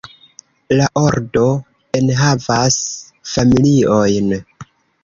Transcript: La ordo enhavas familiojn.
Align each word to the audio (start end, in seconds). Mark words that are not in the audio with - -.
La 0.79 0.87
ordo 1.01 1.45
enhavas 2.01 2.79
familiojn. 3.35 4.39